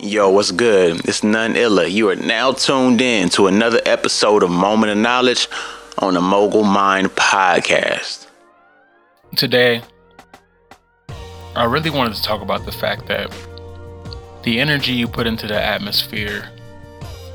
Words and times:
Yo, 0.00 0.28
what's 0.30 0.50
good? 0.50 1.06
It's 1.08 1.22
none 1.22 1.54
illa. 1.54 1.86
You 1.86 2.08
are 2.08 2.16
now 2.16 2.52
tuned 2.52 3.00
in 3.00 3.28
to 3.30 3.46
another 3.46 3.80
episode 3.86 4.42
of 4.42 4.50
Moment 4.50 4.90
of 4.90 4.98
Knowledge 4.98 5.48
on 5.98 6.14
the 6.14 6.20
Mogul 6.20 6.64
Mined 6.64 7.10
Podcast. 7.10 8.26
Today, 9.36 9.82
I 11.54 11.64
really 11.64 11.90
wanted 11.90 12.14
to 12.16 12.22
talk 12.22 12.42
about 12.42 12.64
the 12.64 12.72
fact 12.72 13.06
that 13.06 13.30
the 14.42 14.58
energy 14.58 14.92
you 14.92 15.06
put 15.06 15.26
into 15.26 15.46
the 15.46 15.62
atmosphere 15.62 16.50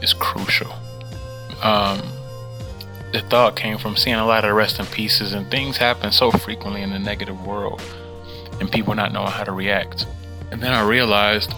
is 0.00 0.14
crucial. 0.14 0.72
Um, 1.62 2.00
the 3.12 3.20
thought 3.28 3.56
came 3.56 3.76
from 3.76 3.94
seeing 3.94 4.16
a 4.16 4.26
lot 4.26 4.44
of 4.44 4.54
rest 4.56 4.78
in 4.80 4.86
pieces, 4.86 5.34
and 5.34 5.50
things 5.50 5.76
happen 5.76 6.12
so 6.12 6.30
frequently 6.30 6.80
in 6.80 6.90
the 6.90 6.98
negative 6.98 7.44
world, 7.46 7.82
and 8.58 8.72
people 8.72 8.94
not 8.94 9.12
knowing 9.12 9.30
how 9.30 9.44
to 9.44 9.52
react. 9.52 10.06
And 10.50 10.62
then 10.62 10.72
I 10.72 10.82
realized 10.82 11.52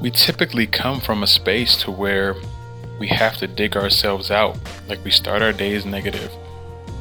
we 0.00 0.10
typically 0.10 0.66
come 0.66 1.00
from 1.00 1.22
a 1.22 1.26
space 1.26 1.76
to 1.82 1.90
where 1.90 2.34
we 2.98 3.08
have 3.08 3.36
to 3.38 3.46
dig 3.46 3.76
ourselves 3.76 4.30
out. 4.30 4.56
Like 4.88 5.04
we 5.04 5.10
start 5.10 5.42
our 5.42 5.52
days 5.52 5.84
negative. 5.84 6.32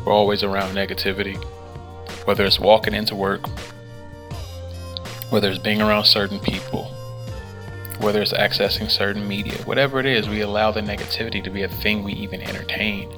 We're 0.05 0.13
always 0.13 0.43
around 0.43 0.75
negativity. 0.75 1.35
Whether 2.25 2.45
it's 2.45 2.59
walking 2.59 2.93
into 2.93 3.15
work, 3.15 3.47
whether 5.29 5.49
it's 5.49 5.59
being 5.59 5.81
around 5.81 6.05
certain 6.05 6.39
people, 6.39 6.85
whether 7.99 8.21
it's 8.21 8.33
accessing 8.33 8.89
certain 8.89 9.27
media, 9.27 9.53
whatever 9.65 9.99
it 9.99 10.05
is, 10.05 10.27
we 10.27 10.41
allow 10.41 10.71
the 10.71 10.81
negativity 10.81 11.43
to 11.43 11.49
be 11.49 11.63
a 11.63 11.69
thing 11.69 12.03
we 12.03 12.13
even 12.13 12.41
entertain. 12.41 13.09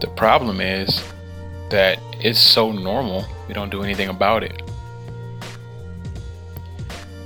The 0.00 0.08
problem 0.16 0.60
is 0.60 1.02
that 1.70 1.98
it's 2.20 2.38
so 2.38 2.70
normal, 2.70 3.24
we 3.48 3.54
don't 3.54 3.70
do 3.70 3.82
anything 3.82 4.08
about 4.08 4.42
it. 4.42 4.62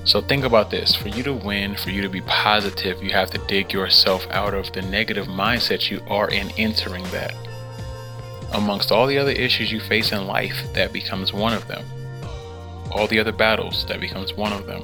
So 0.04 0.20
think 0.20 0.44
about 0.44 0.70
this 0.70 0.94
for 0.94 1.08
you 1.08 1.22
to 1.24 1.32
win, 1.32 1.76
for 1.76 1.90
you 1.90 2.02
to 2.02 2.08
be 2.08 2.22
positive, 2.22 3.02
you 3.02 3.10
have 3.10 3.30
to 3.30 3.38
dig 3.46 3.72
yourself 3.72 4.26
out 4.30 4.54
of 4.54 4.72
the 4.72 4.82
negative 4.82 5.26
mindset 5.26 5.90
you 5.90 6.02
are 6.08 6.28
in 6.30 6.50
entering 6.56 7.04
that. 7.10 7.34
Amongst 8.52 8.90
all 8.90 9.06
the 9.06 9.18
other 9.18 9.30
issues 9.30 9.70
you 9.70 9.78
face 9.78 10.10
in 10.10 10.26
life, 10.26 10.56
that 10.74 10.92
becomes 10.92 11.32
one 11.32 11.52
of 11.52 11.68
them. 11.68 11.84
All 12.90 13.06
the 13.06 13.20
other 13.20 13.30
battles, 13.30 13.86
that 13.86 14.00
becomes 14.00 14.34
one 14.34 14.52
of 14.52 14.66
them. 14.66 14.82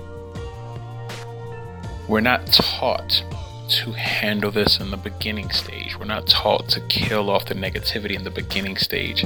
We're 2.06 2.20
not 2.20 2.46
taught 2.46 3.24
to 3.68 3.92
handle 3.92 4.52
this 4.52 4.78
in 4.78 4.92
the 4.92 4.96
beginning 4.96 5.50
stage. 5.50 5.98
We're 5.98 6.04
not 6.04 6.28
taught 6.28 6.68
to 6.68 6.80
kill 6.82 7.30
off 7.30 7.46
the 7.46 7.54
negativity 7.54 8.14
in 8.14 8.22
the 8.22 8.30
beginning 8.30 8.76
stage. 8.76 9.24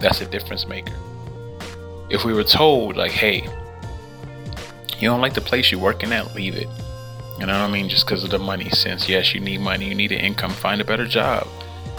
That's 0.00 0.20
a 0.20 0.26
difference 0.26 0.66
maker. 0.66 0.98
If 2.10 2.24
we 2.24 2.34
were 2.34 2.44
told, 2.44 2.96
like, 2.96 3.12
hey, 3.12 3.48
you 5.00 5.08
don't 5.08 5.20
like 5.20 5.34
the 5.34 5.40
place 5.40 5.70
you're 5.70 5.80
working 5.80 6.12
at, 6.12 6.34
leave 6.34 6.54
it. 6.54 6.68
You 7.38 7.46
know 7.46 7.58
what 7.58 7.68
I 7.68 7.70
mean? 7.70 7.88
Just 7.88 8.04
because 8.04 8.22
of 8.22 8.30
the 8.30 8.38
money. 8.38 8.68
Since, 8.68 9.08
yes, 9.08 9.34
you 9.34 9.40
need 9.40 9.62
money, 9.62 9.88
you 9.88 9.94
need 9.94 10.12
an 10.12 10.20
income, 10.20 10.50
find 10.50 10.80
a 10.80 10.84
better 10.84 11.06
job, 11.06 11.48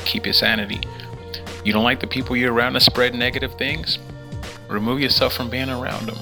keep 0.05 0.25
your 0.25 0.33
sanity. 0.33 0.81
You 1.66 1.73
don't 1.73 1.83
like 1.83 1.99
the 1.99 2.07
people 2.07 2.35
you're 2.35 2.53
around 2.53 2.73
that 2.73 2.81
spread 2.81 3.16
negative 3.16 3.55
things? 3.55 3.97
Remove 4.69 4.99
yourself 4.99 5.33
from 5.33 5.49
being 5.49 5.69
around 5.69 6.07
them. 6.07 6.17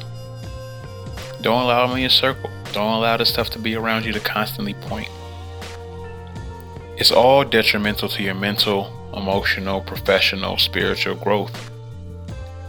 Don't 1.41 1.63
allow 1.63 1.85
them 1.85 1.97
in 1.97 2.01
your 2.01 2.09
circle. 2.09 2.49
Don't 2.71 2.93
allow 2.93 3.17
the 3.17 3.25
stuff 3.25 3.49
to 3.51 3.59
be 3.59 3.75
around 3.75 4.05
you 4.05 4.13
to 4.13 4.19
constantly 4.19 4.73
point. 4.73 5.09
It's 6.97 7.11
all 7.11 7.43
detrimental 7.43 8.09
to 8.09 8.23
your 8.23 8.35
mental, 8.35 9.11
emotional, 9.15 9.81
professional, 9.81 10.57
spiritual 10.57 11.15
growth 11.15 11.71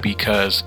because 0.01 0.65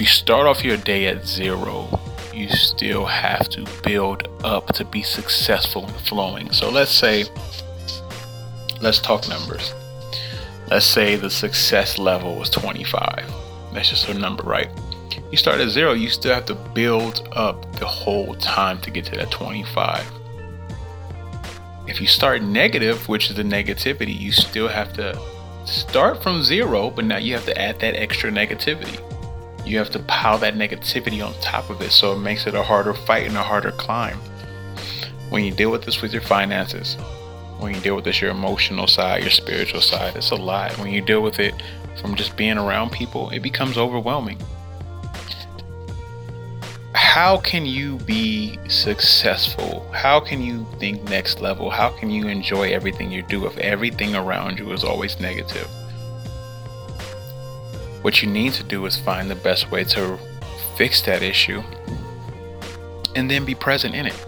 if 0.00 0.04
you 0.04 0.12
start 0.12 0.46
off 0.46 0.64
your 0.64 0.78
day 0.78 1.08
at 1.08 1.26
zero, 1.26 1.86
you 2.32 2.48
still 2.48 3.04
have 3.04 3.50
to 3.50 3.66
build 3.82 4.26
up 4.42 4.66
to 4.68 4.82
be 4.82 5.02
successful 5.02 5.84
and 5.84 5.94
flowing. 5.96 6.50
So 6.52 6.70
let's 6.70 6.90
say, 6.90 7.26
let's 8.80 8.98
talk 8.98 9.28
numbers. 9.28 9.74
Let's 10.70 10.86
say 10.86 11.16
the 11.16 11.28
success 11.28 11.98
level 11.98 12.34
was 12.36 12.48
25. 12.48 13.30
That's 13.74 13.90
just 13.90 14.08
a 14.08 14.14
number, 14.14 14.42
right? 14.42 14.70
You 15.30 15.36
start 15.36 15.60
at 15.60 15.68
zero, 15.68 15.92
you 15.92 16.08
still 16.08 16.32
have 16.32 16.46
to 16.46 16.54
build 16.54 17.28
up 17.32 17.70
the 17.76 17.84
whole 17.84 18.34
time 18.36 18.80
to 18.80 18.90
get 18.90 19.04
to 19.04 19.16
that 19.16 19.30
25. 19.30 20.02
If 21.88 22.00
you 22.00 22.06
start 22.06 22.40
negative, 22.40 23.06
which 23.06 23.28
is 23.28 23.36
the 23.36 23.42
negativity, 23.42 24.18
you 24.18 24.32
still 24.32 24.68
have 24.68 24.94
to 24.94 25.20
start 25.66 26.22
from 26.22 26.42
zero, 26.42 26.88
but 26.88 27.04
now 27.04 27.18
you 27.18 27.34
have 27.34 27.44
to 27.44 27.60
add 27.60 27.80
that 27.80 27.96
extra 27.96 28.30
negativity 28.30 28.98
you 29.70 29.78
have 29.78 29.90
to 29.90 30.00
pile 30.00 30.36
that 30.38 30.54
negativity 30.54 31.24
on 31.24 31.32
top 31.40 31.70
of 31.70 31.80
it 31.80 31.92
so 31.92 32.12
it 32.12 32.18
makes 32.18 32.46
it 32.46 32.54
a 32.54 32.62
harder 32.62 32.92
fight 32.92 33.26
and 33.26 33.36
a 33.36 33.42
harder 33.42 33.70
climb. 33.70 34.18
When 35.28 35.44
you 35.44 35.52
deal 35.52 35.70
with 35.70 35.84
this 35.84 36.02
with 36.02 36.12
your 36.12 36.22
finances 36.22 36.96
when 37.60 37.74
you 37.74 37.80
deal 37.80 37.94
with 37.94 38.04
this 38.04 38.20
your 38.20 38.30
emotional 38.30 38.86
side 38.86 39.22
your 39.22 39.30
spiritual 39.30 39.80
side 39.80 40.16
it's 40.16 40.32
a 40.32 40.34
lot. 40.34 40.76
When 40.78 40.90
you 40.90 41.00
deal 41.00 41.20
with 41.22 41.38
it 41.38 41.54
from 42.00 42.16
just 42.16 42.36
being 42.36 42.58
around 42.58 42.90
people 42.90 43.30
it 43.30 43.40
becomes 43.40 43.78
overwhelming. 43.78 44.38
How 46.94 47.38
can 47.38 47.66
you 47.66 47.96
be 47.98 48.58
successful? 48.68 49.88
How 49.92 50.18
can 50.18 50.42
you 50.42 50.66
think 50.78 51.02
next 51.04 51.40
level? 51.40 51.70
How 51.70 51.90
can 51.90 52.10
you 52.10 52.26
enjoy 52.26 52.70
everything 52.72 53.12
you 53.12 53.22
do 53.22 53.46
if 53.46 53.56
everything 53.58 54.16
around 54.16 54.58
you 54.58 54.72
is 54.72 54.82
always 54.82 55.20
negative 55.20 55.68
what 58.02 58.22
you 58.22 58.28
need 58.28 58.52
to 58.54 58.62
do 58.62 58.86
is 58.86 58.96
find 58.96 59.30
the 59.30 59.34
best 59.34 59.70
way 59.70 59.84
to 59.84 60.18
fix 60.76 61.02
that 61.02 61.22
issue 61.22 61.62
and 63.14 63.30
then 63.30 63.44
be 63.44 63.54
present 63.54 63.94
in 63.94 64.06
it. 64.06 64.26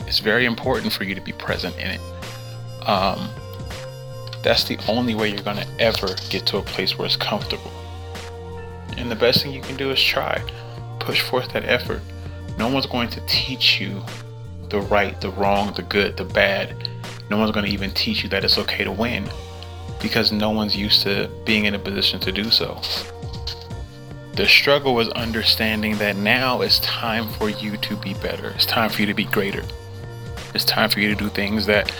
It's 0.00 0.18
very 0.18 0.44
important 0.44 0.92
for 0.92 1.04
you 1.04 1.14
to 1.14 1.20
be 1.20 1.32
present 1.32 1.74
in 1.76 1.92
it. 1.92 2.00
Um, 2.86 3.28
that's 4.42 4.64
the 4.64 4.78
only 4.88 5.14
way 5.14 5.30
you're 5.30 5.42
going 5.42 5.56
to 5.56 5.66
ever 5.78 6.08
get 6.28 6.46
to 6.46 6.58
a 6.58 6.62
place 6.62 6.98
where 6.98 7.06
it's 7.06 7.16
comfortable. 7.16 7.72
And 8.96 9.10
the 9.10 9.16
best 9.16 9.42
thing 9.42 9.52
you 9.52 9.62
can 9.62 9.76
do 9.76 9.90
is 9.90 10.00
try. 10.00 10.42
Push 11.00 11.22
forth 11.22 11.52
that 11.52 11.64
effort. 11.64 12.02
No 12.58 12.68
one's 12.68 12.86
going 12.86 13.08
to 13.10 13.20
teach 13.26 13.80
you 13.80 14.02
the 14.68 14.80
right, 14.82 15.20
the 15.20 15.30
wrong, 15.30 15.72
the 15.74 15.82
good, 15.82 16.16
the 16.16 16.24
bad. 16.24 16.88
No 17.30 17.38
one's 17.38 17.50
going 17.50 17.66
to 17.66 17.72
even 17.72 17.90
teach 17.92 18.22
you 18.22 18.28
that 18.30 18.44
it's 18.44 18.58
okay 18.58 18.84
to 18.84 18.92
win 18.92 19.28
because 20.06 20.30
no 20.30 20.50
one's 20.50 20.76
used 20.76 21.02
to 21.02 21.28
being 21.44 21.64
in 21.64 21.74
a 21.74 21.78
position 21.80 22.20
to 22.20 22.30
do 22.30 22.48
so. 22.48 22.80
The 24.34 24.46
struggle 24.46 24.94
was 24.94 25.08
understanding 25.08 25.98
that 25.98 26.14
now 26.14 26.60
it's 26.60 26.78
time 26.78 27.28
for 27.28 27.50
you 27.50 27.76
to 27.78 27.96
be 27.96 28.14
better. 28.14 28.50
It's 28.50 28.66
time 28.66 28.88
for 28.88 29.00
you 29.00 29.06
to 29.06 29.14
be 29.14 29.24
greater. 29.24 29.64
It's 30.54 30.64
time 30.64 30.90
for 30.90 31.00
you 31.00 31.08
to 31.08 31.16
do 31.16 31.28
things 31.28 31.66
that 31.66 31.92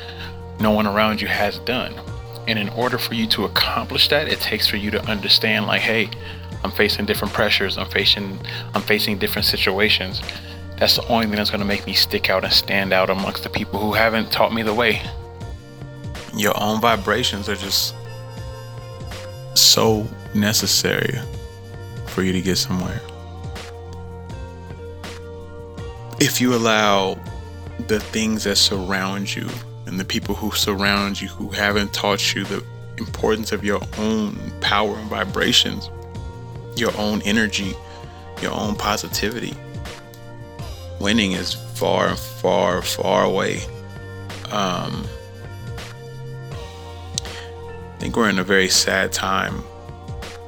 no 0.61 0.71
one 0.71 0.87
around 0.87 1.21
you 1.21 1.27
has 1.27 1.59
done. 1.61 1.95
And 2.47 2.61
in 2.61 2.69
order 2.71 2.97
for 2.97 3.15
you 3.15 3.27
to 3.29 3.45
accomplish 3.45 4.07
that, 4.11 4.29
it 4.29 4.39
takes 4.39 4.69
for 4.69 4.77
you 4.77 4.93
to 4.93 5.05
understand 5.07 5.67
like, 5.67 5.81
hey, 5.81 6.09
I'm 6.63 6.71
facing 6.71 7.07
different 7.07 7.35
pressures. 7.35 7.77
I'm 7.77 7.91
facing 7.91 8.39
I'm 8.73 8.83
facing 8.83 9.19
different 9.19 9.47
situations. 9.47 10.23
That's 10.79 10.95
the 10.95 11.07
only 11.09 11.27
thing 11.27 11.37
that's 11.37 11.51
going 11.51 11.61
to 11.61 11.67
make 11.67 11.87
me 11.87 11.95
stick 11.95 12.31
out 12.31 12.45
and 12.45 12.53
stand 12.53 12.93
out 12.93 13.11
amongst 13.11 13.43
the 13.43 13.51
people 13.51 13.81
who 13.81 13.95
haven't 13.95 14.31
taught 14.31 14.53
me 14.55 14.63
the 14.63 14.75
way 14.75 15.03
your 16.37 16.61
own 16.61 16.81
vibrations 16.81 17.49
are 17.49 17.57
just 17.57 17.95
so 19.55 20.07
necessary 20.35 21.19
for 22.09 22.23
you 22.23 22.33
to 22.33 22.41
get 22.41 22.57
somewhere. 22.57 23.01
If 26.21 26.41
you 26.41 26.55
allow 26.55 27.19
the 27.89 28.01
things 28.01 28.45
that 28.45 28.57
surround 28.57 29.35
you 29.35 29.49
and 29.87 30.01
the 30.01 30.05
people 30.05 30.35
who 30.35 30.51
surround 30.53 31.21
you 31.21 31.29
who 31.29 31.49
haven't 31.51 31.93
taught 31.93 32.35
you 32.35 32.45
the 32.45 32.65
importance 32.99 33.53
of 33.53 33.65
your 33.65 33.81
own 33.99 34.37
power 34.61 34.97
and 34.97 35.09
vibrations, 35.09 35.91
your 36.77 36.97
own 36.97 37.23
energy, 37.23 37.75
your 38.43 38.53
own 38.53 38.77
positivity, 38.77 39.55
winning 41.01 41.33
is 41.33 41.55
far, 41.75 42.17
far, 42.17 42.83
far 42.83 43.25
away. 43.25 43.61
Um, 44.51 45.07
I 47.97 47.99
think 47.99 48.15
we're 48.15 48.29
in 48.29 48.39
a 48.39 48.45
very 48.45 48.69
sad 48.69 49.11
time 49.11 49.65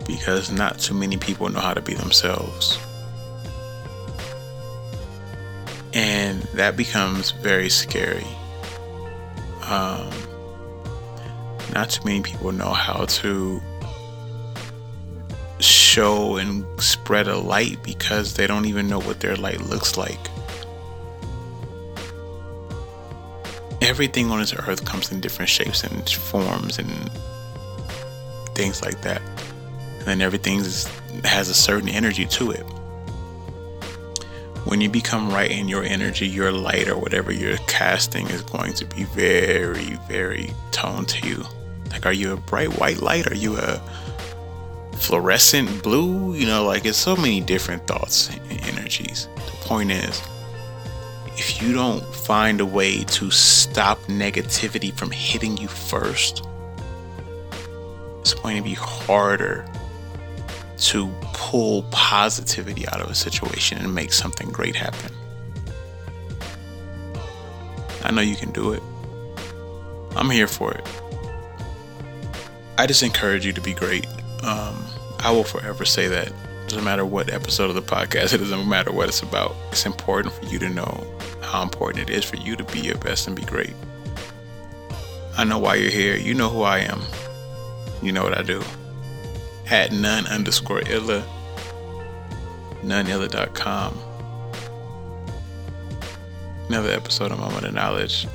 because 0.06 0.50
not 0.50 0.78
too 0.78 0.92
many 0.92 1.16
people 1.16 1.48
know 1.48 1.60
how 1.60 1.72
to 1.72 1.80
be 1.80 1.94
themselves. 1.94 2.78
And 5.94 6.42
that 6.54 6.76
becomes 6.76 7.30
very 7.30 7.70
scary. 7.70 8.26
Um, 9.64 10.10
not 11.72 11.88
too 11.88 12.04
many 12.04 12.20
people 12.20 12.52
know 12.52 12.72
how 12.72 13.06
to 13.06 13.62
show 15.58 16.36
and 16.36 16.64
spread 16.80 17.28
a 17.28 17.36
light 17.36 17.82
because 17.82 18.34
they 18.34 18.46
don't 18.46 18.66
even 18.66 18.88
know 18.88 19.00
what 19.00 19.20
their 19.20 19.36
light 19.36 19.62
looks 19.62 19.96
like. 19.96 20.20
Everything 23.80 24.30
on 24.30 24.40
this 24.40 24.54
earth 24.54 24.84
comes 24.84 25.10
in 25.10 25.20
different 25.20 25.48
shapes 25.48 25.82
and 25.82 26.08
forms 26.10 26.78
and 26.78 27.10
things 28.58 28.82
like 28.82 29.00
that. 29.02 29.22
And 29.98 30.06
then 30.06 30.20
everything 30.20 30.58
has 31.24 31.48
a 31.48 31.54
certain 31.54 31.88
energy 31.88 32.26
to 32.26 32.50
it. 32.50 32.66
when 34.68 34.82
you 34.82 34.90
become 34.90 35.30
right 35.30 35.50
in 35.50 35.66
your 35.66 35.82
energy, 35.82 36.28
your 36.28 36.52
light 36.52 36.88
or 36.88 36.98
whatever 36.98 37.32
you're 37.32 37.56
casting 37.66 38.28
is 38.28 38.42
going 38.42 38.74
to 38.74 38.84
be 38.84 39.04
very, 39.04 39.96
very 40.06 40.50
toned 40.72 41.08
to 41.08 41.26
you. 41.26 41.42
Like, 41.90 42.04
are 42.04 42.12
you 42.12 42.34
a 42.34 42.36
bright 42.36 42.78
white 42.78 43.00
light? 43.00 43.26
Are 43.30 43.34
you 43.34 43.56
a 43.56 43.80
fluorescent 44.96 45.82
blue? 45.82 46.34
You 46.34 46.46
know, 46.46 46.64
like 46.66 46.84
it's 46.84 46.98
so 46.98 47.16
many 47.16 47.40
different 47.40 47.86
thoughts 47.86 48.28
and 48.28 48.40
energies. 48.68 49.26
The 49.36 49.52
point 49.62 49.90
is, 49.90 50.20
if 51.38 51.62
you 51.62 51.72
don't 51.72 52.04
find 52.14 52.60
a 52.60 52.66
way 52.66 53.04
to 53.04 53.30
stop 53.30 53.98
negativity 54.02 54.92
from 54.92 55.10
hitting 55.10 55.56
you 55.56 55.68
first, 55.68 56.44
it's 58.32 58.38
going 58.38 58.58
to 58.58 58.62
be 58.62 58.74
harder 58.74 59.64
to 60.76 61.08
pull 61.32 61.82
positivity 61.90 62.86
out 62.88 63.00
of 63.00 63.10
a 63.10 63.14
situation 63.14 63.78
and 63.78 63.94
make 63.94 64.12
something 64.12 64.50
great 64.50 64.76
happen. 64.76 65.10
I 68.04 68.12
know 68.12 68.20
you 68.20 68.36
can 68.36 68.52
do 68.52 68.72
it. 68.72 68.82
I'm 70.14 70.28
here 70.28 70.46
for 70.46 70.72
it. 70.72 70.86
I 72.76 72.86
just 72.86 73.02
encourage 73.02 73.46
you 73.46 73.54
to 73.54 73.62
be 73.62 73.72
great. 73.72 74.06
Um, 74.42 74.84
I 75.20 75.30
will 75.30 75.44
forever 75.44 75.86
say 75.86 76.06
that. 76.08 76.30
Doesn't 76.68 76.84
matter 76.84 77.06
what 77.06 77.32
episode 77.32 77.70
of 77.70 77.76
the 77.76 77.82
podcast, 77.82 78.32
it 78.34 78.38
doesn't 78.38 78.68
matter 78.68 78.92
what 78.92 79.08
it's 79.08 79.22
about. 79.22 79.56
It's 79.70 79.86
important 79.86 80.34
for 80.34 80.44
you 80.44 80.58
to 80.58 80.68
know 80.68 81.06
how 81.40 81.62
important 81.62 82.10
it 82.10 82.12
is 82.14 82.24
for 82.24 82.36
you 82.36 82.56
to 82.56 82.64
be 82.64 82.80
your 82.80 82.98
best 82.98 83.26
and 83.26 83.34
be 83.34 83.44
great. 83.44 83.74
I 85.38 85.44
know 85.44 85.58
why 85.58 85.76
you're 85.76 85.90
here. 85.90 86.16
You 86.16 86.34
know 86.34 86.50
who 86.50 86.60
I 86.60 86.80
am. 86.80 87.00
You 88.02 88.12
know 88.12 88.22
what 88.22 88.36
I 88.36 88.42
do 88.42 88.62
at 89.70 89.92
none 89.92 90.26
underscore 90.26 90.80
illa, 90.88 91.22
noneilla.com. 92.82 93.98
Another 96.68 96.90
episode 96.90 97.32
of 97.32 97.38
Moment 97.38 97.64
of 97.64 97.74
Knowledge 97.74 98.26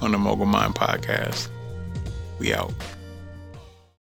on 0.00 0.12
the 0.12 0.18
Mogul 0.18 0.46
Mined 0.46 0.74
Podcast. 0.74 1.48
We 2.38 2.52
out. 2.52 2.72